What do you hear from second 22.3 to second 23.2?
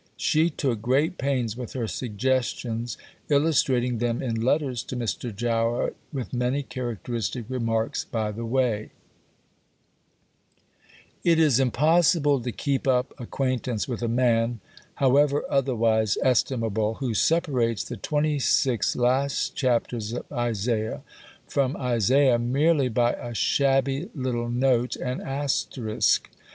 merely by